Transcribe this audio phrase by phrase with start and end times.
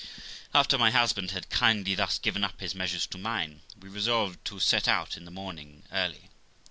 [0.51, 4.59] After my husband had kindly thus given up his measures to mine, we resolved to
[4.59, 6.31] set out in the morning early.